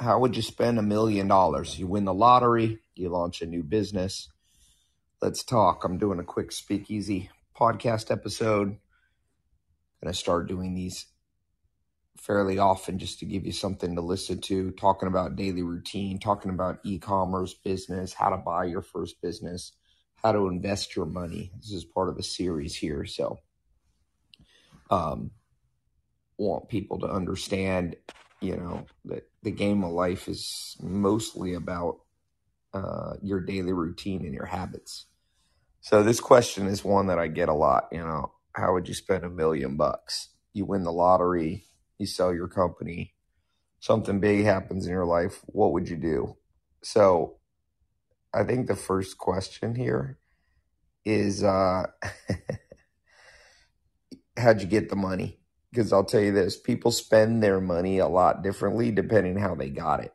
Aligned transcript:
How 0.00 0.18
would 0.18 0.34
you 0.34 0.40
spend 0.40 0.78
a 0.78 0.82
million 0.82 1.28
dollars? 1.28 1.78
You 1.78 1.86
win 1.86 2.06
the 2.06 2.14
lottery, 2.14 2.78
you 2.94 3.10
launch 3.10 3.42
a 3.42 3.46
new 3.46 3.62
business. 3.62 4.30
Let's 5.20 5.44
talk. 5.44 5.84
I'm 5.84 5.98
doing 5.98 6.18
a 6.18 6.24
quick 6.24 6.52
speakeasy 6.52 7.28
podcast 7.54 8.10
episode. 8.10 8.78
Gonna 10.02 10.14
start 10.14 10.48
doing 10.48 10.74
these 10.74 11.04
fairly 12.16 12.58
often 12.58 12.98
just 12.98 13.18
to 13.18 13.26
give 13.26 13.44
you 13.44 13.52
something 13.52 13.94
to 13.94 14.00
listen 14.00 14.40
to, 14.40 14.70
talking 14.70 15.06
about 15.06 15.36
daily 15.36 15.62
routine, 15.62 16.18
talking 16.18 16.50
about 16.50 16.78
e 16.82 16.98
commerce 16.98 17.52
business, 17.52 18.14
how 18.14 18.30
to 18.30 18.38
buy 18.38 18.64
your 18.64 18.80
first 18.80 19.20
business, 19.20 19.72
how 20.14 20.32
to 20.32 20.48
invest 20.48 20.96
your 20.96 21.04
money. 21.04 21.52
This 21.60 21.72
is 21.72 21.84
part 21.84 22.08
of 22.08 22.16
a 22.16 22.22
series 22.22 22.74
here. 22.74 23.04
So, 23.04 23.38
um, 24.90 25.32
want 26.38 26.70
people 26.70 27.00
to 27.00 27.06
understand, 27.06 27.96
you 28.40 28.56
know, 28.56 28.86
that 29.06 29.28
the 29.42 29.50
game 29.50 29.84
of 29.84 29.92
life 29.92 30.28
is 30.28 30.76
mostly 30.80 31.54
about 31.54 32.00
uh, 32.72 33.14
your 33.22 33.40
daily 33.40 33.72
routine 33.72 34.24
and 34.24 34.34
your 34.34 34.46
habits. 34.46 35.06
So 35.80 36.02
this 36.02 36.20
question 36.20 36.66
is 36.66 36.84
one 36.84 37.06
that 37.08 37.18
I 37.18 37.28
get 37.28 37.48
a 37.48 37.54
lot. 37.54 37.88
You 37.92 38.00
know, 38.00 38.32
how 38.54 38.72
would 38.74 38.88
you 38.88 38.94
spend 38.94 39.24
a 39.24 39.30
million 39.30 39.76
bucks? 39.76 40.30
You 40.52 40.66
win 40.66 40.84
the 40.84 40.92
lottery, 40.92 41.64
you 41.98 42.06
sell 42.06 42.34
your 42.34 42.48
company, 42.48 43.14
something 43.80 44.20
big 44.20 44.44
happens 44.44 44.86
in 44.86 44.92
your 44.92 45.06
life. 45.06 45.40
What 45.46 45.72
would 45.72 45.88
you 45.88 45.96
do? 45.96 46.36
So 46.82 47.38
I 48.34 48.44
think 48.44 48.66
the 48.66 48.76
first 48.76 49.18
question 49.18 49.74
here 49.74 50.18
is 51.04 51.44
uh, 51.44 51.86
how'd 54.36 54.60
you 54.60 54.66
get 54.66 54.88
the 54.90 54.96
money? 54.96 55.39
Because 55.70 55.92
I'll 55.92 56.04
tell 56.04 56.20
you 56.20 56.32
this 56.32 56.58
people 56.58 56.90
spend 56.90 57.42
their 57.42 57.60
money 57.60 57.98
a 57.98 58.08
lot 58.08 58.42
differently 58.42 58.90
depending 58.90 59.38
how 59.38 59.54
they 59.54 59.70
got 59.70 60.02
it. 60.02 60.12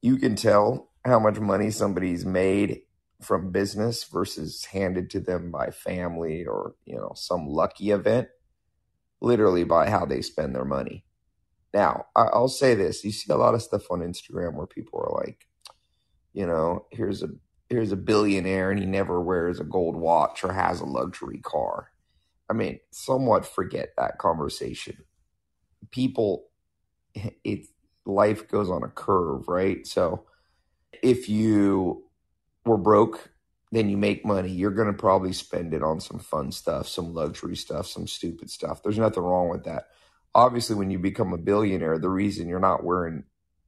You 0.00 0.16
can 0.16 0.34
tell 0.34 0.90
how 1.04 1.18
much 1.18 1.38
money 1.38 1.70
somebody's 1.70 2.24
made 2.24 2.82
from 3.20 3.50
business 3.50 4.04
versus 4.04 4.64
handed 4.66 5.10
to 5.10 5.20
them 5.20 5.50
by 5.50 5.70
family 5.70 6.46
or, 6.46 6.74
you 6.84 6.96
know, 6.96 7.12
some 7.14 7.46
lucky 7.46 7.90
event, 7.90 8.28
literally 9.20 9.64
by 9.64 9.90
how 9.90 10.04
they 10.04 10.22
spend 10.22 10.54
their 10.54 10.64
money. 10.64 11.04
Now, 11.74 12.06
I'll 12.16 12.48
say 12.48 12.74
this 12.74 13.04
you 13.04 13.12
see 13.12 13.32
a 13.32 13.36
lot 13.36 13.54
of 13.54 13.62
stuff 13.62 13.90
on 13.90 14.00
Instagram 14.00 14.54
where 14.54 14.66
people 14.66 15.00
are 15.00 15.24
like, 15.24 15.46
you 16.32 16.46
know, 16.46 16.86
here's 16.90 17.22
a 17.22 17.28
here's 17.68 17.92
a 17.92 17.96
billionaire 17.96 18.70
and 18.70 18.80
he 18.80 18.86
never 18.86 19.20
wears 19.20 19.60
a 19.60 19.64
gold 19.64 19.96
watch 19.96 20.42
or 20.44 20.52
has 20.52 20.80
a 20.80 20.86
luxury 20.86 21.38
car. 21.38 21.90
I 22.50 22.54
mean, 22.54 22.80
somewhat 22.90 23.46
forget 23.46 23.90
that 23.96 24.18
conversation. 24.18 24.96
People, 25.90 26.46
it 27.44 27.66
life 28.06 28.48
goes 28.48 28.70
on 28.70 28.82
a 28.82 28.88
curve, 28.88 29.48
right? 29.48 29.86
So 29.86 30.24
if 31.02 31.28
you 31.28 32.04
were 32.64 32.78
broke, 32.78 33.30
then 33.70 33.90
you 33.90 33.96
make 33.96 34.24
money. 34.24 34.50
You're 34.50 34.70
going 34.70 34.86
to 34.86 34.94
probably 34.94 35.32
spend 35.32 35.74
it 35.74 35.82
on 35.82 36.00
some 36.00 36.18
fun 36.18 36.52
stuff, 36.52 36.88
some 36.88 37.12
luxury 37.12 37.56
stuff, 37.56 37.86
some 37.86 38.06
stupid 38.06 38.50
stuff. 38.50 38.82
There's 38.82 38.98
nothing 38.98 39.22
wrong 39.22 39.50
with 39.50 39.64
that. 39.64 39.88
Obviously, 40.34 40.76
when 40.76 40.90
you 40.90 40.98
become 40.98 41.32
a 41.32 41.38
billionaire, 41.38 41.98
the 41.98 42.08
reason 42.08 42.48
you're 42.48 42.60
not 42.60 42.84
wearing, 42.84 43.24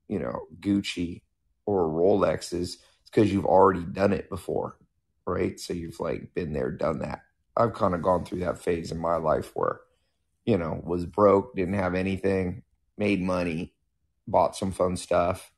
you 0.08 0.19
know, 0.19 0.47
Gucci 0.61 1.23
or 1.67 1.89
Rolex 1.89 2.53
is 2.53 2.78
because 3.05 3.33
you've 3.33 3.47
already 3.47 3.84
done 3.84 4.12
it 4.12 4.31
before, 4.31 4.77
right? 5.27 5.58
So 5.58 5.73
you've 5.75 6.01
like 6.01 6.33
been 6.34 6.53
there, 6.53 6.70
done 6.70 7.01
that. 7.01 7.20
I've 7.56 7.74
kind 7.74 7.94
of 7.94 8.02
gone 8.02 8.24
through 8.24 8.40
that 8.40 8.58
phase 8.60 8.92
in 8.92 8.98
my 8.98 9.16
life 9.16 9.50
where, 9.54 9.80
you 10.44 10.56
know, 10.56 10.80
was 10.84 11.06
broke, 11.06 11.54
didn't 11.54 11.74
have 11.74 11.94
anything, 11.94 12.62
made 12.96 13.22
money, 13.22 13.74
bought 14.26 14.56
some 14.56 14.72
fun 14.72 14.96
stuff, 14.96 15.52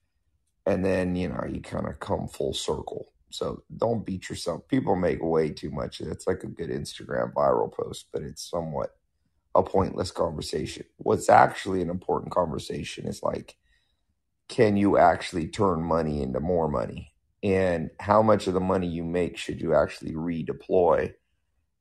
and 0.67 0.85
then, 0.85 1.17
you 1.17 1.29
know, 1.29 1.45
you 1.49 1.61
kind 1.61 1.87
of 1.87 2.01
come 2.01 2.29
full 2.29 2.55
circle. 2.55 3.13
So 3.31 3.63
don't 3.77 4.05
beat 4.05 4.29
yourself. 4.29 4.69
People 4.69 4.95
make 4.97 5.23
way 5.23 5.51
too 5.51 5.71
much. 5.71 6.01
It's 6.01 6.27
like 6.27 6.45
a 6.45 6.49
good 6.49 6.71
Instagram 6.71 7.33
viral 7.33 7.73
post, 7.73 8.07
but 8.13 8.23
it's 8.23 8.49
somewhat 8.49 8.91
a 9.55 9.63
pointless 9.63 10.11
conversation. 10.11 10.85
What's 10.99 11.29
actually 11.29 11.83
an 11.83 11.91
important 11.91 12.33
conversation 12.33 13.07
is 13.07 13.23
like, 13.23 13.57
can 14.49 14.77
you 14.77 14.99
actually 14.99 15.49
turn 15.49 15.83
money 15.83 16.23
into 16.23 16.41
more 16.41 16.69
money? 16.69 17.13
And 17.43 17.91
how 17.99 18.23
much 18.23 18.47
of 18.47 18.55
the 18.55 18.61
money 18.61 18.87
you 18.87 19.03
make 19.03 19.37
should 19.37 19.61
you 19.61 19.75
actually 19.75 20.13
redeploy 20.13 21.13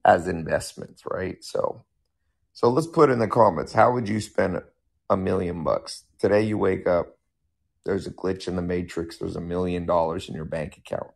as 0.05 0.27
investments, 0.27 1.03
right? 1.09 1.43
So, 1.43 1.85
so 2.53 2.69
let's 2.69 2.87
put 2.87 3.09
in 3.09 3.19
the 3.19 3.27
comments. 3.27 3.73
How 3.73 3.91
would 3.93 4.09
you 4.09 4.21
spend 4.21 4.61
a 5.09 5.17
million 5.17 5.63
bucks 5.63 6.05
today? 6.19 6.43
You 6.43 6.57
wake 6.57 6.87
up, 6.87 7.17
there's 7.85 8.07
a 8.07 8.11
glitch 8.11 8.47
in 8.47 8.55
the 8.55 8.61
matrix. 8.61 9.17
There's 9.17 9.35
a 9.35 9.41
million 9.41 9.85
dollars 9.85 10.29
in 10.29 10.35
your 10.35 10.45
bank 10.45 10.77
account. 10.77 11.11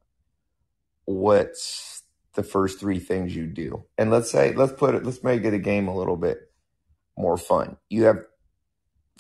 What's 1.06 2.04
the 2.36 2.44
first 2.44 2.80
three 2.80 3.00
things 3.00 3.36
you 3.36 3.48
do? 3.48 3.86
And 3.98 4.12
let's 4.12 4.32
say, 4.32 4.54
let's 4.54 4.74
put 4.74 4.96
it, 4.96 5.06
let's 5.06 5.24
make 5.24 5.44
it 5.46 5.54
a 5.54 5.60
game 5.60 5.88
a 5.88 5.98
little 5.98 6.18
bit 6.18 6.52
more 7.18 7.38
fun. 7.38 7.78
You 7.90 8.06
have 8.06 8.26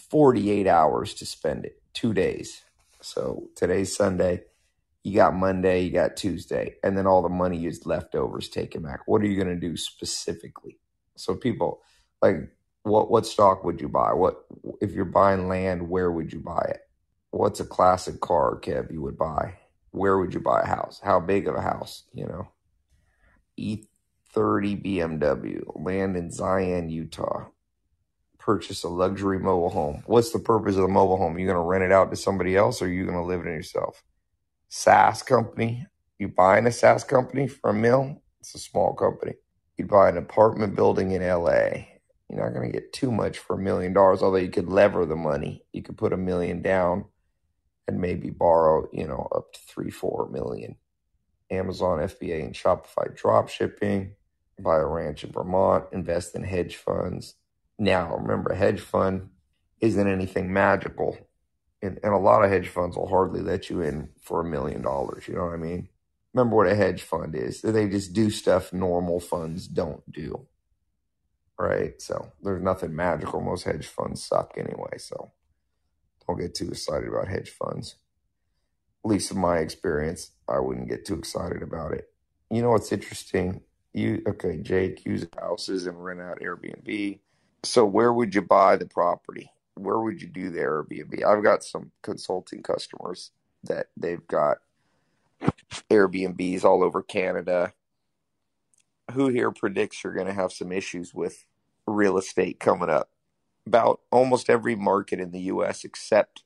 48 0.10 0.68
hours 0.68 1.14
to 1.16 1.26
spend 1.26 1.66
it, 1.66 1.82
two 1.94 2.14
days. 2.14 2.64
So 3.02 3.50
today's 3.56 3.96
Sunday 3.96 4.44
you 5.06 5.14
got 5.14 5.36
Monday, 5.36 5.82
you 5.84 5.92
got 5.92 6.18
Tuesday, 6.18 6.78
and 6.84 6.98
then 6.98 7.06
all 7.06 7.22
the 7.22 7.30
money 7.30 7.68
is 7.68 7.86
leftovers 7.86 8.50
taken 8.50 8.82
back. 8.82 9.02
What 9.06 9.22
are 9.22 9.28
you 9.28 9.36
going 9.36 9.54
to 9.54 9.70
do 9.70 9.78
specifically? 9.78 10.80
So 11.16 11.36
people 11.36 11.84
like 12.24 12.38
what 12.82 13.12
what 13.12 13.28
stock 13.28 13.64
would 13.64 13.80
you 13.80 13.88
buy? 13.88 14.14
What 14.14 14.44
if 14.82 14.94
you're 14.94 15.06
buying 15.06 15.48
land, 15.48 15.92
where 15.92 16.12
would 16.12 16.34
you 16.34 16.40
buy 16.40 16.66
it? 16.72 16.80
What's 17.30 17.60
a 17.60 17.66
classic 17.66 18.20
car, 18.20 18.60
Kev, 18.60 18.92
you 18.92 19.04
would 19.04 19.16
buy? 19.18 19.60
Where 19.92 20.18
would 20.18 20.34
you 20.34 20.40
buy 20.40 20.62
a 20.62 20.68
house? 20.68 21.00
How 21.04 21.20
big 21.20 21.48
of 21.48 21.54
a 21.56 21.62
house, 21.62 22.06
you 22.12 22.26
know? 22.26 22.48
E30 23.60 24.84
BMW, 24.84 25.64
land 25.76 26.18
in 26.18 26.32
Zion, 26.32 26.90
Utah. 26.90 27.46
Purchase 28.40 28.84
a 28.84 28.90
luxury 28.90 29.40
mobile 29.40 29.70
home. 29.70 30.04
What's 30.08 30.32
the 30.32 30.40
purpose 30.40 30.76
of 30.76 30.82
the 30.84 30.88
mobile 30.88 31.18
home? 31.18 31.38
You're 31.38 31.54
going 31.54 31.64
to 31.64 31.68
rent 31.68 31.84
it 31.84 31.92
out 31.92 32.10
to 32.12 32.18
somebody 32.18 32.56
else 32.56 32.82
or 32.82 32.86
are 32.86 32.90
you 32.90 33.06
going 33.06 33.18
to 33.18 33.24
live 33.24 33.42
in 33.42 33.48
it 33.48 33.56
yourself? 33.56 34.04
SaaS 34.70 35.24
company. 35.24 35.86
You 36.20 36.30
buying 36.30 36.68
a 36.68 36.72
SaaS 36.72 37.04
company 37.04 37.48
for 37.48 37.72
a 37.72 37.74
mill? 37.74 38.22
It's 38.40 38.56
a 38.56 38.60
small 38.60 38.94
company. 38.94 39.34
You 39.78 39.86
buy 39.86 40.10
an 40.10 40.18
apartment 40.18 40.76
building 40.76 41.12
in 41.12 41.22
LA. 41.22 41.86
You're 42.30 42.44
not 42.44 42.54
going 42.54 42.72
to 42.72 42.74
get 42.74 42.94
too 42.94 43.12
much 43.12 43.40
for 43.40 43.56
a 43.56 43.62
million 43.62 43.94
dollars, 43.94 44.24
although 44.24 44.38
you 44.38 44.50
could 44.50 44.70
lever 44.70 45.06
the 45.06 45.16
money. 45.16 45.66
You 45.74 45.84
could 45.84 45.98
put 45.98 46.14
a 46.14 46.18
million 46.18 46.62
down 46.62 47.06
and 47.88 48.02
maybe 48.02 48.30
borrow, 48.30 48.88
you 48.94 49.08
know, 49.08 49.28
up 49.36 49.54
to 49.54 49.60
three, 49.68 49.92
four 49.92 50.30
million. 50.32 50.76
Amazon, 51.52 52.00
FBA, 52.00 52.46
and 52.46 52.56
Shopify 52.56 53.16
drop 53.16 53.50
shipping. 53.50 54.16
Buy 54.60 54.78
a 54.78 54.86
ranch 54.86 55.24
in 55.24 55.32
Vermont. 55.32 55.86
Invest 55.92 56.36
in 56.36 56.44
hedge 56.44 56.78
funds. 56.78 57.36
Now, 57.78 58.16
remember, 58.16 58.54
hedge 58.54 58.82
fund 58.82 59.30
isn't 59.82 60.08
anything 60.08 60.52
magical 60.54 61.18
and, 61.82 62.00
and 62.04 62.14
a 62.14 62.18
lot 62.18 62.44
of 62.44 62.52
hedge 62.52 62.70
funds 62.70 62.98
will 62.98 63.08
hardly 63.10 63.42
let 63.42 63.70
you 63.70 63.82
in 63.82 64.10
for 64.22 64.42
a 64.42 64.46
million 64.46 64.82
dollars. 64.82 65.28
You 65.28 65.36
know 65.36 65.46
what 65.46 65.54
I 65.54 65.58
mean? 65.58 65.90
Remember 66.34 66.58
what 66.58 66.68
a 66.68 66.76
hedge 66.76 67.04
fund 67.04 67.36
is. 67.36 67.62
They 67.62 67.88
just 67.88 68.14
do 68.14 68.30
stuff 68.30 68.74
normal 68.74 69.20
funds 69.20 69.68
don't 69.68 70.10
do. 70.12 70.48
Right? 71.60 72.02
So 72.02 72.32
there's 72.44 72.64
nothing 72.64 72.96
magical. 72.96 73.42
Most 73.42 73.64
hedge 73.64 73.88
funds 73.88 74.26
suck 74.26 74.56
anyway. 74.58 74.98
So 74.98 75.32
don't 76.28 76.40
get 76.40 76.56
too 76.56 76.70
excited 76.70 77.10
about 77.10 77.28
hedge 77.30 77.50
funds. 77.52 77.96
At 79.06 79.12
least 79.12 79.32
in 79.32 79.40
my 79.40 79.60
experience, 79.60 80.32
I 80.50 80.60
wouldn't 80.60 80.90
get 80.90 81.06
too 81.06 81.16
excited 81.16 81.64
about 81.64 81.94
it. 81.94 82.10
You 82.52 82.62
know 82.62 82.72
what's 82.72 82.92
interesting? 82.92 83.62
You 83.94 84.24
okay, 84.28 84.58
Jake, 84.62 85.06
use 85.06 85.26
houses 85.40 85.88
and 85.88 86.04
rent 86.04 86.22
out 86.22 86.42
Airbnb. 86.42 87.20
So 87.64 87.86
where 87.86 88.14
would 88.14 88.36
you 88.36 88.42
buy 88.42 88.78
the 88.78 88.88
property? 88.88 89.52
Where 89.76 90.00
would 90.00 90.22
you 90.22 90.28
do 90.28 90.50
the 90.50 90.60
Airbnb? 90.60 91.24
I've 91.24 91.44
got 91.44 91.64
some 91.64 91.92
consulting 92.02 92.64
customers 92.64 93.32
that 93.64 93.88
they've 93.98 94.26
got 94.28 94.58
Airbnbs 95.90 96.64
all 96.64 96.84
over 96.84 97.02
Canada. 97.04 97.74
Who 99.12 99.28
here 99.28 99.52
predicts 99.52 100.04
you're 100.04 100.14
going 100.14 100.28
to 100.28 100.34
have 100.34 100.52
some 100.52 100.72
issues 100.72 101.14
with 101.14 101.46
real 101.86 102.18
estate 102.18 102.60
coming 102.60 102.90
up? 102.90 103.10
About 103.68 104.02
almost 104.12 104.50
every 104.50 104.76
market 104.76 105.20
in 105.20 105.32
the 105.32 105.42
US 105.42 105.84
except 105.84 106.44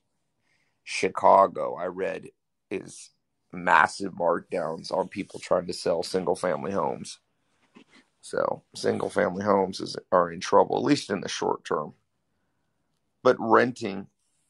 Chicago, 0.84 1.76
I 1.76 1.86
read, 1.86 2.28
is 2.70 3.10
massive 3.52 4.12
markdowns 4.12 4.90
on 4.90 5.08
people 5.08 5.38
trying 5.38 5.66
to 5.66 5.72
sell 5.72 6.02
single 6.02 6.36
family 6.36 6.72
homes. 6.72 7.18
So, 8.22 8.62
single 8.74 9.08
family 9.10 9.44
homes 9.44 9.80
is, 9.80 9.96
are 10.12 10.30
in 10.30 10.40
trouble, 10.40 10.76
at 10.76 10.84
least 10.84 11.10
in 11.10 11.20
the 11.20 11.28
short 11.28 11.64
term 11.64 11.94
but 13.22 13.36
renting, 13.38 14.06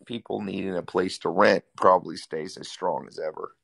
people 0.06 0.40
needing 0.40 0.76
a 0.76 0.82
place 0.82 1.18
to 1.20 1.28
rent 1.28 1.64
probably 1.76 2.16
stays 2.16 2.56
as 2.56 2.68
strong 2.68 3.06
as 3.08 3.18
ever. 3.18 3.56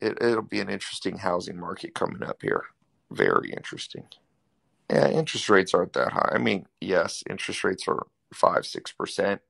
It, 0.00 0.18
it'll 0.22 0.42
be 0.42 0.60
an 0.60 0.70
interesting 0.70 1.18
housing 1.18 1.58
market 1.58 1.94
coming 1.94 2.22
up 2.22 2.42
here. 2.42 2.64
Very 3.10 3.52
interesting. 3.52 4.04
Yeah, 4.90 5.08
interest 5.08 5.48
rates 5.50 5.74
aren't 5.74 5.94
that 5.94 6.12
high. 6.12 6.30
I 6.34 6.38
mean, 6.38 6.66
yes, 6.80 7.22
interest 7.28 7.64
rates 7.64 7.88
are 7.88 8.06
five, 8.34 8.66
six 8.66 8.92
percent. 8.92 9.40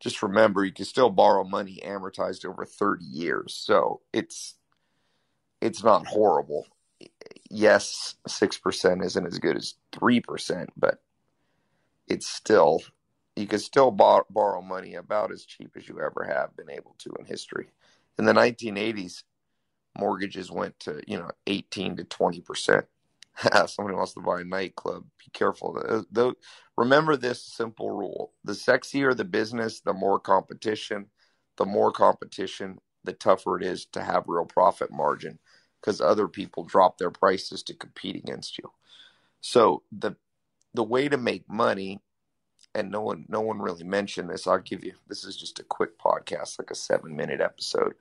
just 0.00 0.22
remember 0.22 0.64
you 0.64 0.72
can 0.72 0.84
still 0.86 1.10
borrow 1.10 1.44
money 1.44 1.80
amortized 1.84 2.44
over 2.46 2.64
30 2.64 3.04
years. 3.04 3.54
So 3.54 4.00
it's 4.12 4.56
it's 5.60 5.84
not 5.84 6.06
horrible. 6.06 6.66
Yes, 7.50 8.16
6% 8.28 9.04
isn't 9.04 9.26
as 9.26 9.38
good 9.38 9.56
as 9.56 9.74
3%, 9.92 10.68
but 10.76 11.02
it's 12.08 12.28
still 12.28 12.80
you 13.36 13.46
can 13.46 13.58
still 13.58 13.90
bar- 13.90 14.26
borrow 14.30 14.60
money 14.60 14.94
about 14.94 15.32
as 15.32 15.44
cheap 15.44 15.70
as 15.76 15.88
you 15.88 16.00
ever 16.00 16.24
have 16.24 16.56
been 16.56 16.70
able 16.70 16.94
to 16.98 17.12
in 17.18 17.24
history. 17.24 17.70
In 18.18 18.24
the 18.24 18.32
1980s, 18.32 19.22
mortgages 19.98 20.50
went 20.50 20.78
to, 20.80 21.00
you 21.06 21.18
know, 21.18 21.30
18 21.46 21.96
to 21.96 22.04
20%. 22.04 22.84
Somebody 23.66 23.96
wants 23.96 24.14
to 24.14 24.20
buy 24.20 24.40
a 24.40 24.44
nightclub. 24.44 25.04
Be 25.18 25.30
careful. 25.32 25.82
Remember 26.76 27.16
this 27.16 27.42
simple 27.42 27.90
rule 27.90 28.32
the 28.44 28.52
sexier 28.52 29.16
the 29.16 29.24
business, 29.24 29.80
the 29.80 29.92
more 29.92 30.18
competition. 30.18 31.06
The 31.56 31.66
more 31.66 31.92
competition, 31.92 32.78
the 33.04 33.12
tougher 33.12 33.58
it 33.58 33.62
is 33.64 33.84
to 33.92 34.02
have 34.02 34.24
real 34.26 34.46
profit 34.46 34.90
margin 34.90 35.38
because 35.80 36.00
other 36.00 36.26
people 36.26 36.64
drop 36.64 36.96
their 36.98 37.10
prices 37.10 37.62
to 37.64 37.74
compete 37.74 38.16
against 38.16 38.58
you. 38.58 38.70
So 39.40 39.82
the 39.92 40.16
the 40.74 40.84
way 40.84 41.08
to 41.08 41.16
make 41.16 41.48
money, 41.48 42.00
and 42.74 42.90
no 42.90 43.00
one 43.00 43.24
no 43.28 43.40
one 43.40 43.58
really 43.58 43.84
mentioned 43.84 44.30
this. 44.30 44.46
I'll 44.46 44.58
give 44.58 44.84
you 44.84 44.94
this 45.08 45.24
is 45.24 45.36
just 45.36 45.58
a 45.58 45.64
quick 45.64 45.98
podcast, 45.98 46.58
like 46.58 46.70
a 46.70 46.74
seven 46.74 47.16
minute 47.16 47.40
episode. 47.40 47.94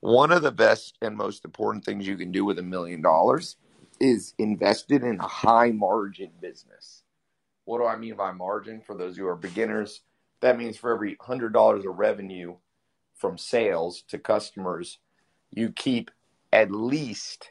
One 0.00 0.32
of 0.32 0.42
the 0.42 0.52
best 0.52 0.98
and 1.00 1.16
most 1.16 1.44
important 1.44 1.84
things 1.84 2.06
you 2.06 2.16
can 2.16 2.30
do 2.30 2.44
with 2.44 2.58
a 2.58 2.62
million 2.62 3.00
dollars 3.00 3.56
is 4.00 4.34
invested 4.38 5.02
in 5.02 5.18
a 5.18 5.26
high 5.26 5.70
margin 5.70 6.30
business. 6.40 7.02
What 7.64 7.78
do 7.78 7.86
I 7.86 7.96
mean 7.96 8.14
by 8.14 8.32
margin 8.32 8.82
for 8.82 8.94
those 8.94 9.16
who 9.16 9.26
are 9.26 9.36
beginners? 9.36 10.02
That 10.40 10.58
means 10.58 10.76
for 10.76 10.92
every 10.92 11.16
$100 11.16 11.88
of 11.88 11.98
revenue 11.98 12.56
from 13.14 13.38
sales 13.38 14.02
to 14.08 14.18
customers, 14.18 14.98
you 15.50 15.70
keep 15.70 16.10
at 16.52 16.70
least 16.70 17.50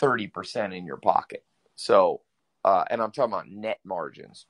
30% 0.00 0.76
in 0.76 0.84
your 0.84 0.98
pocket. 0.98 1.44
So, 1.76 2.20
uh, 2.64 2.84
and 2.90 3.00
I'm 3.00 3.10
talking 3.10 3.32
about 3.32 3.48
net 3.48 3.78
margins. 3.84 4.46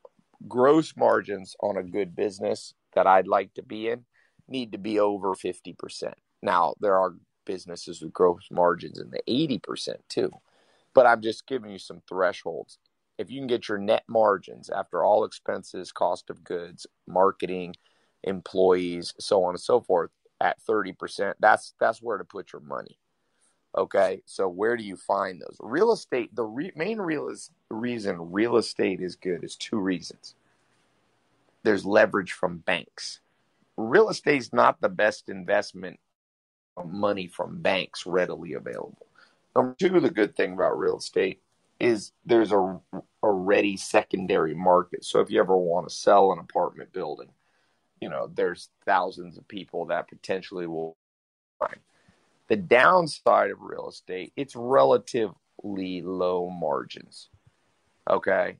Gross 0.48 0.94
margins 0.96 1.54
on 1.60 1.76
a 1.76 1.82
good 1.82 2.16
business 2.16 2.74
that 2.94 3.06
I'd 3.06 3.28
like 3.28 3.54
to 3.54 3.62
be 3.62 3.88
in 3.88 4.04
need 4.48 4.72
to 4.72 4.78
be 4.78 4.98
over 4.98 5.34
50%. 5.34 6.12
Now, 6.42 6.74
there 6.80 6.96
are 6.96 7.14
businesses 7.46 8.02
with 8.02 8.12
gross 8.12 8.48
margins 8.50 8.98
in 8.98 9.10
the 9.10 9.22
80% 9.28 9.96
too. 10.08 10.30
But 10.94 11.06
I'm 11.06 11.22
just 11.22 11.46
giving 11.46 11.70
you 11.70 11.78
some 11.78 12.02
thresholds. 12.08 12.78
If 13.16 13.30
you 13.30 13.40
can 13.40 13.46
get 13.46 13.68
your 13.68 13.78
net 13.78 14.04
margins 14.08 14.70
after 14.70 15.04
all 15.04 15.24
expenses, 15.24 15.92
cost 15.92 16.30
of 16.30 16.42
goods, 16.42 16.86
marketing, 17.06 17.76
employees, 18.24 19.14
so 19.18 19.44
on 19.44 19.54
and 19.54 19.60
so 19.60 19.80
forth 19.80 20.10
at 20.40 20.58
30%, 20.68 21.34
that's 21.38 21.74
that's 21.78 22.02
where 22.02 22.18
to 22.18 22.24
put 22.24 22.52
your 22.52 22.62
money. 22.62 22.98
Okay, 23.76 24.20
so 24.26 24.48
where 24.48 24.76
do 24.76 24.82
you 24.82 24.96
find 24.96 25.40
those? 25.40 25.56
Real 25.60 25.92
estate, 25.92 26.34
the 26.34 26.44
re- 26.44 26.72
main 26.74 26.98
real 26.98 27.32
reason 27.70 28.32
real 28.32 28.56
estate 28.56 29.00
is 29.00 29.14
good 29.14 29.44
is 29.44 29.54
two 29.54 29.78
reasons. 29.78 30.34
There's 31.62 31.86
leverage 31.86 32.32
from 32.32 32.58
banks. 32.58 33.20
Real 33.76 34.08
estate 34.08 34.38
is 34.38 34.52
not 34.52 34.80
the 34.80 34.88
best 34.88 35.28
investment 35.28 36.00
money 36.84 37.26
from 37.26 37.60
banks 37.60 38.06
readily 38.06 38.54
available. 38.54 39.06
Number 39.54 39.74
two, 39.78 40.00
the 40.00 40.10
good 40.10 40.36
thing 40.36 40.52
about 40.52 40.78
real 40.78 40.98
estate 40.98 41.40
is 41.78 42.12
there's 42.24 42.52
a, 42.52 42.80
a 43.22 43.30
ready 43.30 43.76
secondary 43.76 44.54
market. 44.54 45.04
So 45.04 45.20
if 45.20 45.30
you 45.30 45.40
ever 45.40 45.56
want 45.56 45.88
to 45.88 45.94
sell 45.94 46.32
an 46.32 46.38
apartment 46.38 46.92
building, 46.92 47.30
you 48.00 48.08
know, 48.08 48.30
there's 48.34 48.68
thousands 48.84 49.38
of 49.38 49.46
people 49.48 49.86
that 49.86 50.08
potentially 50.08 50.66
will 50.66 50.96
find. 51.58 51.78
The 52.50 52.56
downside 52.56 53.50
of 53.52 53.62
real 53.62 53.88
estate, 53.88 54.32
it's 54.36 54.56
relatively 54.56 56.02
low 56.02 56.50
margins. 56.50 57.30
Okay. 58.10 58.56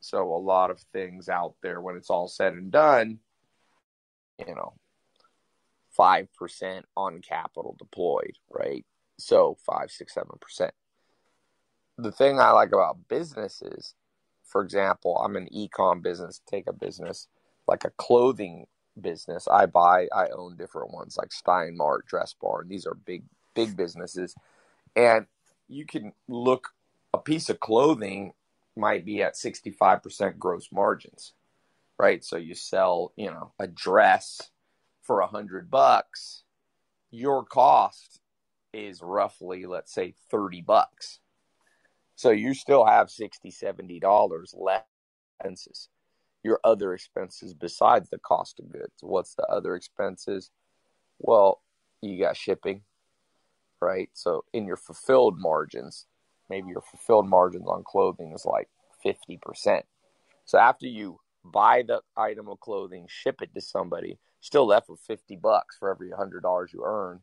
So 0.00 0.32
a 0.34 0.36
lot 0.36 0.70
of 0.70 0.80
things 0.92 1.28
out 1.28 1.54
there 1.62 1.80
when 1.80 1.96
it's 1.96 2.10
all 2.10 2.28
said 2.28 2.52
and 2.52 2.70
done, 2.70 3.18
you 4.38 4.54
know, 4.54 4.74
5% 5.98 6.82
on 6.96 7.20
capital 7.22 7.76
deployed, 7.78 8.36
right? 8.50 8.84
So 9.18 9.56
five, 9.66 9.90
six, 9.90 10.14
seven 10.14 10.36
percent. 10.38 10.72
The 11.96 12.12
thing 12.12 12.38
I 12.38 12.50
like 12.50 12.68
about 12.68 13.08
businesses, 13.08 13.94
for 14.44 14.62
example, 14.62 15.16
I'm 15.18 15.36
an 15.36 15.48
e-com 15.50 16.02
business. 16.02 16.42
Take 16.46 16.66
a 16.66 16.72
business 16.72 17.26
like 17.66 17.84
a 17.84 17.90
clothing 17.96 18.66
business. 19.00 19.48
I 19.48 19.66
buy, 19.66 20.08
I 20.14 20.28
own 20.28 20.56
different 20.56 20.92
ones 20.92 21.16
like 21.16 21.32
Stein 21.32 21.76
Mart, 21.76 22.06
Dress 22.06 22.34
Barn. 22.40 22.68
These 22.68 22.86
are 22.86 22.94
big, 22.94 23.24
big 23.54 23.76
businesses, 23.76 24.34
and 24.96 25.26
you 25.68 25.86
can 25.86 26.12
look. 26.28 26.68
A 27.12 27.18
piece 27.18 27.50
of 27.50 27.58
clothing 27.58 28.34
might 28.76 29.04
be 29.04 29.20
at 29.20 29.34
65% 29.34 30.38
gross 30.38 30.68
margins, 30.70 31.32
right? 31.98 32.22
So 32.24 32.36
you 32.36 32.54
sell, 32.54 33.12
you 33.16 33.32
know, 33.32 33.52
a 33.58 33.66
dress 33.66 34.50
for 35.02 35.20
a 35.20 35.26
hundred 35.26 35.70
bucks. 35.70 36.44
Your 37.10 37.44
cost 37.44 38.20
is 38.72 39.02
roughly, 39.02 39.66
let's 39.66 39.92
say, 39.92 40.14
30 40.30 40.60
bucks. 40.62 41.18
So 42.14 42.30
you 42.30 42.54
still 42.54 42.84
have 42.84 43.10
60 43.10 43.50
$70 43.50 44.54
less 44.56 44.84
expenses. 45.40 45.88
Your 46.42 46.60
other 46.64 46.94
expenses 46.94 47.54
besides 47.54 48.10
the 48.10 48.18
cost 48.18 48.60
of 48.60 48.70
goods. 48.70 48.94
What's 49.00 49.34
the 49.34 49.44
other 49.44 49.74
expenses? 49.74 50.50
Well, 51.18 51.62
you 52.00 52.18
got 52.18 52.36
shipping, 52.36 52.82
right? 53.80 54.08
So 54.14 54.44
in 54.52 54.66
your 54.66 54.76
fulfilled 54.76 55.38
margins, 55.38 56.06
maybe 56.48 56.68
your 56.68 56.82
fulfilled 56.82 57.28
margins 57.28 57.66
on 57.68 57.84
clothing 57.84 58.32
is 58.32 58.46
like 58.46 58.68
50%. 59.04 59.82
So 60.46 60.58
after 60.58 60.86
you 60.86 61.20
buy 61.44 61.82
the 61.86 62.00
item 62.16 62.48
of 62.48 62.60
clothing, 62.60 63.06
ship 63.08 63.42
it 63.42 63.54
to 63.54 63.60
somebody, 63.60 64.18
still 64.40 64.66
left 64.66 64.88
with 64.88 65.00
50 65.00 65.36
bucks 65.36 65.76
for 65.78 65.90
every 65.90 66.10
$100 66.10 66.72
you 66.72 66.82
earn 66.84 67.20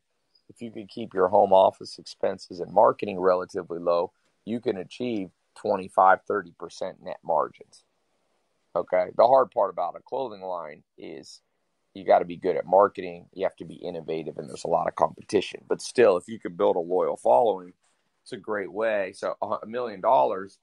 if 0.49 0.61
you 0.61 0.71
could 0.71 0.89
keep 0.89 1.13
your 1.13 1.27
home 1.27 1.53
office 1.53 1.99
expenses 1.99 2.59
and 2.59 2.71
marketing 2.71 3.19
relatively 3.19 3.79
low, 3.79 4.11
you 4.45 4.59
can 4.59 4.77
achieve 4.77 5.29
25, 5.55 6.19
30% 6.29 6.93
net 7.01 7.17
margins. 7.23 7.83
Okay. 8.77 9.07
The 9.17 9.27
hard 9.27 9.49
part 9.51 9.71
about 9.71 9.95
a 9.97 10.03
clothing 10.03 10.41
line 10.41 10.83
is 10.97 11.41
you 11.95 12.05
got 12.05 12.19
to 12.19 12.25
be 12.25 12.37
good 12.37 12.55
at 12.55 12.65
marketing, 12.67 13.25
you 13.33 13.43
have 13.43 13.55
to 13.55 13.65
be 13.65 13.75
innovative, 13.75 14.37
and 14.37 14.47
there's 14.47 14.65
a 14.65 14.69
lot 14.69 14.87
of 14.87 14.95
competition. 14.95 15.61
But 15.67 15.81
still, 15.81 16.15
if 16.17 16.27
you 16.27 16.39
could 16.39 16.55
build 16.55 16.75
a 16.75 16.79
loyal 16.79 17.17
following, 17.17 17.73
it's 18.23 18.33
a 18.33 18.37
great 18.37 18.71
way. 18.71 19.13
So, 19.15 19.35
a 19.41 19.65
million 19.65 19.99
dollars, 19.99 20.59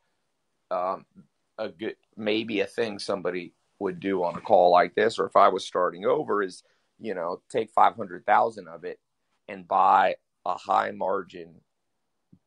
um, 0.71 1.05
a 1.59 1.69
good 1.69 1.97
maybe 2.17 2.61
a 2.61 2.67
thing 2.67 2.99
somebody 2.99 3.53
would 3.81 3.99
do 3.99 4.23
on 4.23 4.37
a 4.37 4.41
call 4.41 4.71
like 4.71 4.95
this, 4.95 5.19
or 5.19 5.27
if 5.27 5.35
I 5.35 5.49
was 5.49 5.67
starting 5.67 6.05
over, 6.05 6.43
is 6.43 6.63
you 7.01 7.15
know 7.15 7.43
take 7.51 7.73
five 7.73 7.97
hundred 7.97 8.25
thousand 8.27 8.69
of 8.69 8.85
it 8.85 9.01
and 9.49 9.67
buy 9.67 10.15
a 10.47 10.55
high 10.57 10.93
margin 10.93 11.57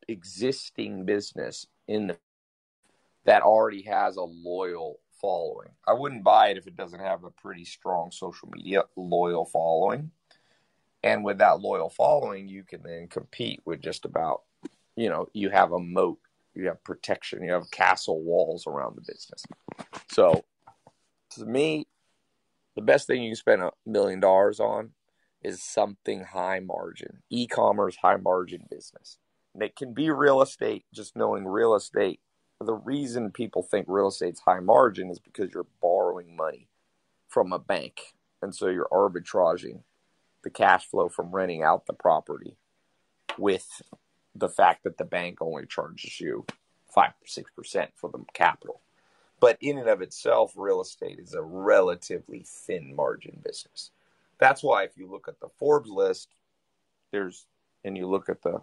existing 0.07 1.03
business 1.03 1.67
in 1.89 2.07
the, 2.07 2.17
that 3.25 3.41
already 3.41 3.81
has 3.81 4.15
a 4.15 4.23
loyal 4.23 4.99
following. 5.21 5.69
I 5.87 5.93
wouldn't 5.93 6.23
buy 6.23 6.49
it 6.49 6.57
if 6.57 6.67
it 6.67 6.75
doesn't 6.75 6.99
have 6.99 7.23
a 7.23 7.31
pretty 7.31 7.65
strong 7.65 8.11
social 8.11 8.49
media 8.49 8.83
loyal 8.95 9.45
following. 9.45 10.11
And 11.03 11.23
with 11.23 11.37
that 11.39 11.59
loyal 11.61 11.89
following, 11.89 12.47
you 12.47 12.63
can 12.63 12.81
then 12.83 13.07
compete 13.07 13.61
with 13.65 13.81
just 13.81 14.05
about, 14.05 14.41
you 14.95 15.09
know, 15.09 15.27
you 15.33 15.49
have 15.49 15.71
a 15.71 15.79
moat, 15.79 16.19
you 16.53 16.67
have 16.67 16.83
protection, 16.83 17.43
you 17.43 17.51
have 17.51 17.69
castle 17.71 18.21
walls 18.21 18.65
around 18.67 18.95
the 18.95 19.01
business. 19.01 19.43
So 20.11 20.43
to 21.31 21.45
me, 21.45 21.87
the 22.75 22.81
best 22.81 23.07
thing 23.07 23.23
you 23.23 23.29
can 23.29 23.35
spend 23.35 23.61
a 23.61 23.71
million 23.85 24.19
dollars 24.19 24.59
on 24.59 24.91
is 25.43 25.61
something 25.61 26.23
high 26.23 26.59
margin, 26.59 27.21
e 27.29 27.47
commerce, 27.47 27.95
high 27.95 28.17
margin 28.17 28.63
business. 28.69 29.17
And 29.53 29.63
it 29.63 29.75
can 29.75 29.93
be 29.93 30.09
real 30.09 30.41
estate, 30.41 30.85
just 30.93 31.15
knowing 31.15 31.45
real 31.45 31.75
estate. 31.75 32.19
The 32.59 32.73
reason 32.73 33.31
people 33.31 33.61
think 33.61 33.85
real 33.87 34.07
estate's 34.07 34.41
high 34.41 34.59
margin 34.59 35.09
is 35.09 35.19
because 35.19 35.53
you're 35.53 35.67
borrowing 35.81 36.35
money 36.35 36.67
from 37.27 37.53
a 37.53 37.59
bank. 37.59 38.15
And 38.41 38.53
so 38.55 38.67
you're 38.67 38.89
arbitraging 38.91 39.81
the 40.43 40.49
cash 40.49 40.85
flow 40.85 41.09
from 41.09 41.31
renting 41.31 41.63
out 41.63 41.85
the 41.85 41.93
property 41.93 42.57
with 43.37 43.81
the 44.33 44.49
fact 44.49 44.83
that 44.83 44.97
the 44.97 45.05
bank 45.05 45.41
only 45.41 45.65
charges 45.65 46.19
you 46.19 46.45
5 46.93 47.13
6% 47.27 47.87
for 47.95 48.09
the 48.09 48.23
capital. 48.33 48.81
But 49.39 49.57
in 49.61 49.77
and 49.77 49.89
of 49.89 50.01
itself, 50.01 50.53
real 50.55 50.81
estate 50.81 51.19
is 51.19 51.33
a 51.33 51.41
relatively 51.41 52.43
thin 52.45 52.95
margin 52.95 53.39
business. 53.43 53.91
That's 54.39 54.63
why 54.63 54.83
if 54.83 54.97
you 54.97 55.09
look 55.09 55.27
at 55.27 55.39
the 55.39 55.49
Forbes 55.59 55.89
list, 55.89 56.29
there's 57.11 57.45
and 57.83 57.95
you 57.97 58.07
look 58.07 58.29
at 58.29 58.41
the 58.41 58.61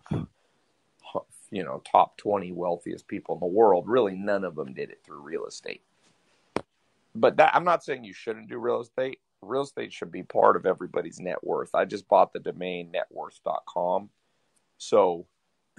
you 1.54 1.62
know 1.62 1.80
top 1.90 2.16
20 2.16 2.50
wealthiest 2.50 3.06
people 3.06 3.37
in 3.37 3.40
the 3.40 3.46
world, 3.46 3.84
really 3.87 4.16
none 4.16 4.42
of 4.42 4.56
them 4.56 4.75
did 4.75 4.90
it 4.90 5.00
through 5.04 5.20
real 5.20 5.46
estate. 5.46 5.82
But 7.14 7.37
that, 7.37 7.54
I'm 7.54 7.64
not 7.64 7.84
saying 7.84 8.02
you 8.02 8.12
shouldn't 8.12 8.49
do 8.49 8.58
real 8.58 8.80
estate. 8.80 9.20
real 9.40 9.62
estate 9.62 9.92
should 9.92 10.11
be 10.11 10.25
part 10.25 10.56
of 10.56 10.66
everybody's 10.66 11.20
net 11.20 11.44
worth. 11.44 11.73
I 11.73 11.84
just 11.84 12.08
bought 12.08 12.32
the 12.32 12.40
domain 12.40 12.92
networth.com. 12.92 14.11
So 14.78 15.26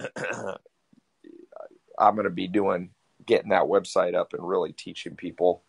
I'm 1.98 2.14
going 2.14 2.24
to 2.24 2.30
be 2.30 2.48
doing 2.48 2.88
getting 3.26 3.50
that 3.50 3.64
website 3.64 4.14
up 4.14 4.32
and 4.32 4.48
really 4.48 4.72
teaching 4.72 5.14
people 5.14 5.62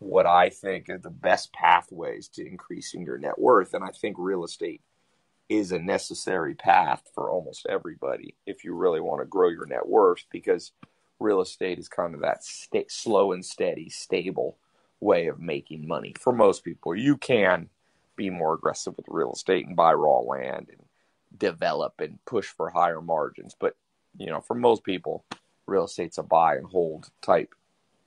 what 0.00 0.26
I 0.26 0.48
think 0.48 0.88
are 0.88 0.98
the 0.98 1.10
best 1.10 1.52
pathways 1.52 2.26
to 2.30 2.44
increasing 2.44 3.04
your 3.04 3.18
net 3.18 3.38
worth. 3.38 3.72
And 3.74 3.84
I 3.84 3.90
think 3.90 4.16
real 4.18 4.42
estate 4.42 4.80
is 5.48 5.72
a 5.72 5.78
necessary 5.78 6.54
path 6.54 7.02
for 7.14 7.30
almost 7.30 7.66
everybody 7.68 8.34
if 8.46 8.64
you 8.64 8.74
really 8.74 9.00
want 9.00 9.20
to 9.20 9.26
grow 9.26 9.48
your 9.48 9.66
net 9.66 9.86
worth 9.86 10.24
because 10.30 10.72
real 11.20 11.40
estate 11.40 11.78
is 11.78 11.88
kind 11.88 12.14
of 12.14 12.20
that 12.20 12.42
slow 12.88 13.32
and 13.32 13.44
steady, 13.44 13.88
stable 13.88 14.56
way 15.00 15.26
of 15.26 15.40
making 15.40 15.86
money 15.86 16.14
for 16.18 16.32
most 16.32 16.64
people. 16.64 16.94
You 16.94 17.16
can 17.16 17.68
be 18.16 18.30
more 18.30 18.54
aggressive 18.54 18.96
with 18.96 19.06
real 19.08 19.32
estate 19.32 19.66
and 19.66 19.76
buy 19.76 19.92
raw 19.92 20.18
land 20.18 20.68
and 20.70 20.80
develop 21.38 21.94
and 22.00 22.18
push 22.24 22.46
for 22.46 22.70
higher 22.70 23.00
margins. 23.00 23.56
But, 23.58 23.76
you 24.16 24.26
know, 24.26 24.40
for 24.40 24.54
most 24.54 24.84
people, 24.84 25.24
real 25.66 25.84
estate's 25.84 26.18
a 26.18 26.22
buy 26.22 26.56
and 26.56 26.66
hold 26.66 27.10
type 27.20 27.54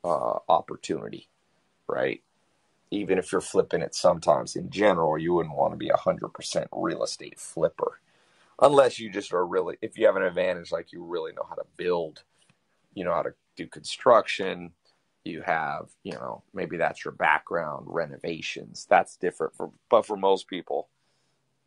uh, 0.04 0.40
opportunity, 0.48 1.28
right? 1.88 2.22
Even 2.92 3.18
if 3.18 3.32
you're 3.32 3.42
flipping 3.42 3.82
it 3.82 3.96
sometimes 3.96 4.56
in 4.56 4.70
general, 4.70 5.18
you 5.18 5.34
wouldn't 5.34 5.56
want 5.56 5.74
to 5.74 5.78
be 5.78 5.90
a 5.90 5.96
100% 5.96 6.68
real 6.72 7.04
estate 7.04 7.40
flipper. 7.40 8.00
Unless 8.62 9.00
you 9.00 9.10
just 9.10 9.34
are 9.34 9.46
really, 9.46 9.78
if 9.82 9.98
you 9.98 10.06
have 10.06 10.16
an 10.16 10.24
advantage, 10.24 10.72
like 10.72 10.94
you 10.94 11.04
really 11.04 11.34
know 11.34 11.46
how 11.48 11.56
to 11.56 11.66
build, 11.78 12.24
you 12.94 13.04
know 13.04 13.14
how 13.14 13.24
to 13.24 13.34
do 13.56 13.68
construction, 13.68 14.72
you 15.26 15.42
have, 15.42 15.90
you 16.04 16.14
know, 16.14 16.44
maybe 16.54 16.78
that's 16.78 17.04
your 17.04 17.12
background, 17.12 17.86
renovations. 17.90 18.86
That's 18.90 19.18
different 19.18 19.56
for, 19.56 19.72
but 19.90 20.06
for 20.06 20.16
most 20.16 20.48
people, 20.48 20.88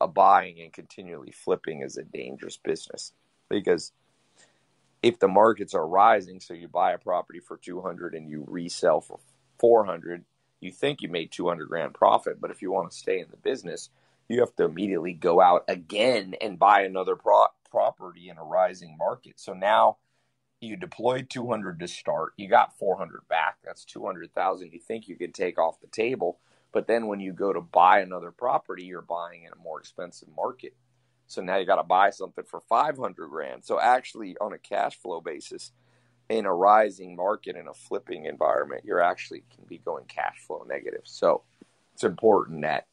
a 0.00 0.06
buying 0.06 0.60
and 0.60 0.72
continually 0.72 1.32
flipping 1.32 1.82
is 1.82 1.96
a 1.96 2.04
dangerous 2.04 2.56
business 2.56 3.12
because 3.50 3.92
if 5.02 5.18
the 5.18 5.28
markets 5.28 5.74
are 5.74 5.86
rising, 5.86 6.40
so 6.40 6.54
you 6.54 6.68
buy 6.68 6.92
a 6.92 6.98
property 6.98 7.40
for 7.40 7.56
200 7.56 8.14
and 8.14 8.28
you 8.28 8.44
resell 8.46 9.00
for 9.00 9.18
400, 9.58 10.24
you 10.60 10.72
think 10.72 11.02
you 11.02 11.08
made 11.08 11.32
200 11.32 11.68
grand 11.68 11.94
profit. 11.94 12.40
But 12.40 12.50
if 12.50 12.62
you 12.62 12.72
want 12.72 12.90
to 12.90 12.96
stay 12.96 13.20
in 13.20 13.28
the 13.30 13.36
business, 13.36 13.90
you 14.28 14.40
have 14.40 14.54
to 14.56 14.64
immediately 14.64 15.12
go 15.14 15.40
out 15.40 15.64
again 15.68 16.34
and 16.40 16.58
buy 16.58 16.82
another 16.82 17.16
pro- 17.16 17.46
property 17.70 18.28
in 18.28 18.38
a 18.38 18.44
rising 18.44 18.96
market. 18.98 19.40
So 19.40 19.54
now 19.54 19.98
you 20.60 20.76
deployed 20.76 21.30
200 21.30 21.80
to 21.80 21.88
start, 21.88 22.32
you 22.36 22.48
got 22.48 22.78
400 22.78 23.28
back. 23.28 23.58
That's 23.64 23.84
200,000 23.84 24.72
you 24.72 24.80
think 24.80 25.08
you 25.08 25.16
could 25.16 25.34
take 25.34 25.58
off 25.58 25.80
the 25.80 25.86
table. 25.88 26.38
But 26.72 26.86
then 26.86 27.06
when 27.06 27.20
you 27.20 27.32
go 27.32 27.52
to 27.52 27.60
buy 27.60 28.00
another 28.00 28.30
property, 28.30 28.84
you're 28.84 29.02
buying 29.02 29.44
in 29.44 29.52
a 29.52 29.62
more 29.62 29.80
expensive 29.80 30.28
market. 30.36 30.74
So 31.26 31.42
now 31.42 31.56
you 31.56 31.66
got 31.66 31.76
to 31.76 31.84
buy 31.84 32.10
something 32.10 32.44
for 32.44 32.60
500 32.68 33.28
grand. 33.28 33.64
So 33.64 33.80
actually, 33.80 34.36
on 34.40 34.52
a 34.52 34.58
cash 34.58 34.96
flow 34.98 35.20
basis, 35.20 35.72
in 36.28 36.46
a 36.46 36.52
rising 36.52 37.16
market 37.16 37.56
in 37.56 37.68
a 37.68 37.74
flipping 37.74 38.26
environment, 38.26 38.84
you're 38.84 39.00
actually 39.00 39.42
can 39.54 39.64
be 39.66 39.78
going 39.78 40.04
cash 40.06 40.38
flow 40.46 40.64
negative. 40.68 41.02
So 41.04 41.42
it's 41.94 42.04
important 42.04 42.62
that 42.62 42.86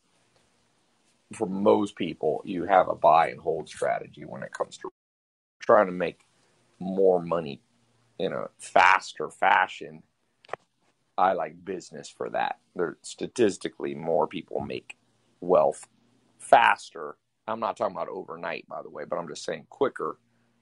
for 1.33 1.47
most 1.47 1.95
people, 1.95 2.41
you 2.45 2.65
have 2.65 2.87
a 2.87 2.95
buy 2.95 3.29
and 3.29 3.39
hold 3.39 3.67
strategy 3.67 4.23
when 4.25 4.43
it 4.43 4.53
comes 4.53 4.77
to 4.77 4.89
trying 5.59 5.87
to 5.87 5.91
make 5.91 6.21
more 6.79 7.21
money 7.21 7.61
in 8.19 8.31
a 8.31 8.45
faster 8.59 9.29
fashion. 9.29 10.03
I 11.17 11.33
like 11.33 11.65
business 11.65 12.09
for 12.09 12.29
that. 12.29 12.59
There 12.75 12.97
statistically 13.01 13.95
more 13.95 14.27
people 14.27 14.59
make 14.59 14.97
wealth 15.41 15.87
faster 16.39 17.17
I'm 17.47 17.59
not 17.59 17.77
talking 17.77 17.95
about 17.95 18.09
overnight, 18.09 18.67
by 18.67 18.81
the 18.81 18.89
way, 18.89 19.03
but 19.05 19.17
I'm 19.17 19.27
just 19.27 19.43
saying 19.43 19.67
quicker 19.69 20.17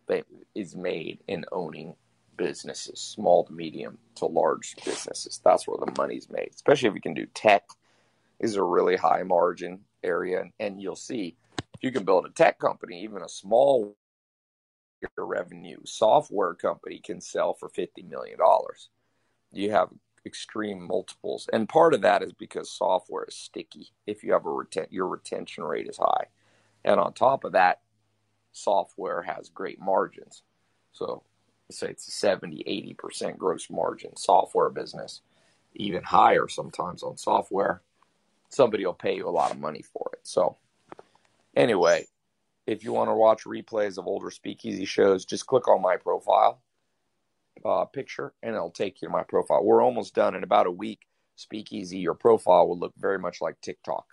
that 0.08 0.26
is 0.54 0.76
made 0.76 1.20
in 1.28 1.46
owning 1.52 1.96
businesses, 2.38 3.00
small 3.00 3.46
to 3.46 3.54
medium 3.54 3.98
to 4.16 4.26
large 4.26 4.76
businesses. 4.84 5.42
That's 5.44 5.68
where 5.68 5.78
the 5.78 5.94
money's 5.98 6.30
made, 6.30 6.52
especially 6.54 6.90
if 6.90 6.96
you 6.96 7.02
can 7.02 7.14
do 7.14 7.26
tech 7.34 7.64
is 8.40 8.56
a 8.56 8.64
really 8.64 8.96
high 8.96 9.24
margin 9.24 9.80
area. 10.04 10.46
And 10.60 10.82
you'll 10.82 10.96
see 10.96 11.36
if 11.58 11.80
you 11.82 11.92
can 11.92 12.04
build 12.04 12.26
a 12.26 12.30
tech 12.30 12.60
company, 12.60 13.04
even 13.04 13.22
a 13.22 13.30
small 13.30 13.96
revenue 15.18 15.78
software 15.86 16.54
company 16.54 17.00
can 17.04 17.20
sell 17.20 17.54
for 17.54 17.70
$50 17.70 18.08
million. 18.10 18.38
You 19.52 19.72
have 19.72 19.90
extreme 20.26 20.88
multiples. 20.88 21.50
And 21.52 21.68
part 21.68 21.94
of 21.94 22.02
that 22.02 22.24
is 22.24 22.34
because 22.34 22.72
software 22.72 23.26
is 23.28 23.36
sticky. 23.36 23.92
If 24.08 24.24
you 24.24 24.34
have 24.34 24.46
a 24.46 24.50
reten- 24.50 24.88
your 24.90 25.08
retention 25.08 25.64
rate 25.64 25.88
is 25.88 25.98
high. 25.98 26.28
And 26.86 27.00
on 27.00 27.14
top 27.14 27.44
of 27.44 27.54
that, 27.54 27.82
software 28.52 29.24
has 29.24 29.50
great 29.50 29.80
margins. 29.80 30.44
So 30.92 31.24
say 31.74 31.90
it's 31.90 32.08
a 32.08 32.12
70, 32.12 32.96
80% 33.00 33.38
gross 33.38 33.70
margin 33.70 34.16
software 34.16 34.70
business, 34.70 35.22
even 35.76 36.04
higher 36.04 36.48
sometimes 36.48 37.04
on 37.04 37.18
software. 37.18 37.82
Somebody 38.50 38.86
will 38.86 38.94
pay 38.94 39.16
you 39.16 39.28
a 39.28 39.32
lot 39.32 39.52
of 39.52 39.60
money 39.60 39.82
for 39.82 40.12
it. 40.14 40.20
So, 40.24 40.58
anyway, 41.56 42.06
if 42.68 42.84
you 42.84 42.94
want 42.94 43.10
to 43.10 43.16
watch 43.16 43.46
replays 43.46 43.98
of 43.98 44.08
older 44.08 44.32
speakeasy 44.32 44.86
shows, 44.86 45.26
just 45.26 45.48
click 45.48 45.68
on 45.68 45.82
my 45.82 45.98
profile 45.98 46.62
uh, 47.66 47.86
picture 47.86 48.34
and 48.44 48.56
it'll 48.56 48.70
take 48.70 49.02
you 49.02 49.08
to 49.08 49.12
my 49.12 49.24
profile. 49.24 49.64
We're 49.64 49.84
almost 49.84 50.14
done 50.14 50.36
in 50.36 50.44
about 50.44 50.68
a 50.68 50.72
week. 50.72 51.00
Speakeasy, 51.36 51.98
your 51.98 52.14
profile 52.14 52.68
will 52.68 52.78
look 52.78 52.94
very 52.98 53.18
much 53.18 53.42
like 53.42 53.60
TikTok. 53.62 54.06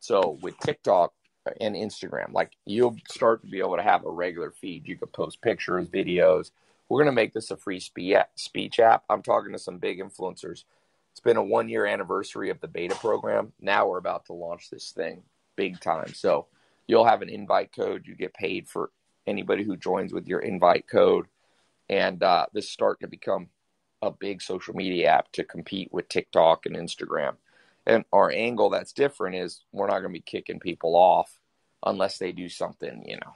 So, 0.00 0.38
with 0.42 0.58
TikTok, 0.58 1.12
and 1.60 1.74
Instagram. 1.74 2.32
Like 2.32 2.52
you'll 2.66 2.96
start 3.08 3.42
to 3.42 3.48
be 3.48 3.58
able 3.58 3.76
to 3.76 3.82
have 3.82 4.04
a 4.04 4.10
regular 4.10 4.50
feed. 4.50 4.86
You 4.86 4.96
can 4.96 5.08
post 5.08 5.40
pictures, 5.42 5.88
videos. 5.88 6.50
We're 6.88 7.02
going 7.02 7.14
to 7.14 7.20
make 7.20 7.32
this 7.32 7.50
a 7.50 7.56
free 7.56 7.80
speech 7.80 8.80
app. 8.80 9.04
I'm 9.10 9.22
talking 9.22 9.52
to 9.52 9.58
some 9.58 9.78
big 9.78 10.00
influencers. 10.00 10.64
It's 11.12 11.20
been 11.20 11.36
a 11.36 11.42
one 11.42 11.68
year 11.68 11.84
anniversary 11.84 12.50
of 12.50 12.60
the 12.60 12.68
beta 12.68 12.94
program. 12.94 13.52
Now 13.60 13.88
we're 13.88 13.98
about 13.98 14.26
to 14.26 14.32
launch 14.32 14.70
this 14.70 14.92
thing 14.92 15.22
big 15.56 15.80
time. 15.80 16.14
So 16.14 16.46
you'll 16.86 17.04
have 17.04 17.22
an 17.22 17.28
invite 17.28 17.72
code. 17.74 18.06
You 18.06 18.14
get 18.14 18.32
paid 18.32 18.68
for 18.68 18.90
anybody 19.26 19.64
who 19.64 19.76
joins 19.76 20.12
with 20.12 20.26
your 20.26 20.40
invite 20.40 20.86
code. 20.88 21.26
And 21.90 22.22
uh, 22.22 22.46
this 22.52 22.70
start 22.70 23.00
to 23.00 23.08
become 23.08 23.48
a 24.00 24.10
big 24.10 24.40
social 24.40 24.74
media 24.74 25.08
app 25.08 25.32
to 25.32 25.44
compete 25.44 25.92
with 25.92 26.08
TikTok 26.08 26.66
and 26.66 26.76
Instagram. 26.76 27.34
And 27.86 28.04
our 28.12 28.30
angle 28.30 28.70
that's 28.70 28.92
different 28.92 29.36
is 29.36 29.62
we're 29.72 29.86
not 29.86 30.00
going 30.00 30.12
to 30.12 30.18
be 30.18 30.20
kicking 30.20 30.60
people 30.60 30.94
off 30.94 31.38
unless 31.84 32.18
they 32.18 32.32
do 32.32 32.48
something, 32.48 33.04
you 33.06 33.16
know, 33.16 33.32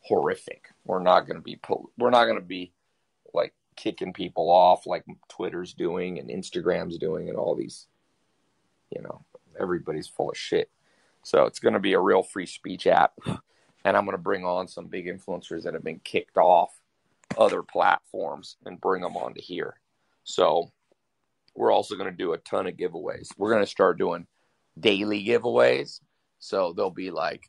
horrific. 0.00 0.66
We're 0.84 1.02
not 1.02 1.26
going 1.26 1.36
to 1.36 1.42
be 1.42 1.58
we're 1.96 2.10
not 2.10 2.24
going 2.24 2.38
to 2.38 2.44
be 2.44 2.72
like 3.34 3.54
kicking 3.76 4.12
people 4.12 4.50
off 4.50 4.86
like 4.86 5.04
Twitter's 5.28 5.74
doing 5.74 6.18
and 6.18 6.28
Instagram's 6.28 6.98
doing 6.98 7.28
and 7.28 7.38
all 7.38 7.54
these, 7.54 7.86
you 8.90 9.02
know, 9.02 9.24
everybody's 9.58 10.08
full 10.08 10.30
of 10.30 10.36
shit. 10.36 10.70
So 11.22 11.44
it's 11.44 11.60
going 11.60 11.74
to 11.74 11.80
be 11.80 11.92
a 11.92 12.00
real 12.00 12.22
free 12.22 12.46
speech 12.46 12.86
app. 12.86 13.12
And 13.84 13.96
I'm 13.96 14.04
going 14.04 14.16
to 14.16 14.22
bring 14.22 14.44
on 14.44 14.68
some 14.68 14.88
big 14.88 15.06
influencers 15.06 15.62
that 15.62 15.72
have 15.72 15.84
been 15.84 16.00
kicked 16.00 16.36
off 16.36 16.78
other 17.38 17.62
platforms 17.62 18.56
and 18.66 18.80
bring 18.80 19.00
them 19.02 19.16
onto 19.16 19.40
here. 19.40 19.80
So 20.24 20.70
we're 21.54 21.72
also 21.72 21.96
going 21.96 22.10
to 22.10 22.16
do 22.16 22.32
a 22.32 22.38
ton 22.38 22.66
of 22.66 22.76
giveaways. 22.76 23.28
We're 23.38 23.50
going 23.50 23.64
to 23.64 23.70
start 23.70 23.98
doing 23.98 24.26
daily 24.78 25.24
giveaways. 25.24 26.00
So 26.38 26.74
they'll 26.74 26.90
be 26.90 27.10
like, 27.10 27.44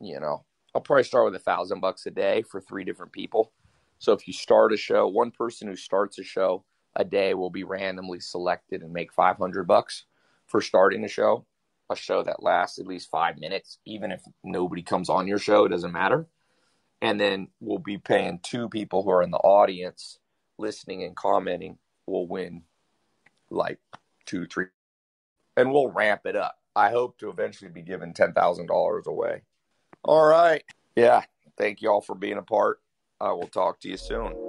you 0.00 0.18
know, 0.18 0.44
I'll 0.78 0.82
probably 0.82 1.02
start 1.02 1.24
with 1.24 1.34
a 1.34 1.40
thousand 1.40 1.80
bucks 1.80 2.06
a 2.06 2.10
day 2.12 2.42
for 2.42 2.60
three 2.60 2.84
different 2.84 3.10
people. 3.10 3.50
So 3.98 4.12
if 4.12 4.28
you 4.28 4.32
start 4.32 4.72
a 4.72 4.76
show, 4.76 5.08
one 5.08 5.32
person 5.32 5.66
who 5.66 5.74
starts 5.74 6.20
a 6.20 6.22
show 6.22 6.64
a 6.94 7.04
day 7.04 7.34
will 7.34 7.50
be 7.50 7.64
randomly 7.64 8.20
selected 8.20 8.82
and 8.82 8.92
make 8.92 9.12
500 9.12 9.66
bucks 9.66 10.04
for 10.46 10.60
starting 10.60 11.04
a 11.04 11.08
show. 11.08 11.44
A 11.90 11.96
show 11.96 12.22
that 12.22 12.44
lasts 12.44 12.78
at 12.78 12.86
least 12.86 13.10
five 13.10 13.40
minutes, 13.40 13.80
even 13.86 14.12
if 14.12 14.22
nobody 14.44 14.82
comes 14.82 15.08
on 15.08 15.26
your 15.26 15.40
show, 15.40 15.64
it 15.64 15.70
doesn't 15.70 15.90
matter. 15.90 16.28
And 17.02 17.20
then 17.20 17.48
we'll 17.58 17.80
be 17.80 17.98
paying 17.98 18.38
two 18.44 18.68
people 18.68 19.02
who 19.02 19.10
are 19.10 19.24
in 19.24 19.32
the 19.32 19.38
audience 19.38 20.20
listening 20.58 21.02
and 21.02 21.16
commenting 21.16 21.78
will 22.06 22.28
win 22.28 22.62
like 23.50 23.80
two, 24.26 24.46
three, 24.46 24.66
and 25.56 25.72
we'll 25.72 25.90
ramp 25.90 26.20
it 26.24 26.36
up. 26.36 26.56
I 26.76 26.90
hope 26.90 27.18
to 27.18 27.30
eventually 27.30 27.68
be 27.68 27.82
giving 27.82 28.14
ten 28.14 28.32
thousand 28.32 28.68
dollars 28.68 29.08
away. 29.08 29.42
All 30.04 30.24
right, 30.24 30.62
yeah. 30.96 31.22
Thank 31.56 31.82
you 31.82 31.90
all 31.90 32.00
for 32.00 32.14
being 32.14 32.38
a 32.38 32.42
part. 32.42 32.80
I 33.20 33.32
will 33.32 33.48
talk 33.48 33.80
to 33.80 33.88
you 33.88 33.96
soon. 33.96 34.47